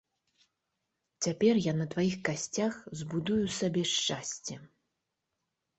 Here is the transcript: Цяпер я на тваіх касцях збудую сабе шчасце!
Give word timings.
Цяпер 1.25 1.53
я 1.65 1.73
на 1.81 1.87
тваіх 1.93 2.15
касцях 2.31 2.73
збудую 3.03 3.41
сабе 3.61 3.81
шчасце! 3.95 4.55